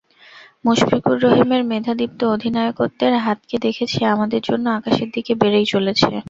মুশফিকুর 0.65 1.17
রহিমের 1.25 1.61
মেধাদীপ্ত 1.65 2.19
অধিনায়কত্বের 2.27 3.13
হাতকে 3.25 3.55
দেখেছি 3.65 3.99
আমাদের 4.13 4.41
জন্য 4.43 4.65
আকাশের 4.77 5.09
দিকে 5.15 5.31
বেড়েই 5.41 5.67
চলেছে। 5.73 6.11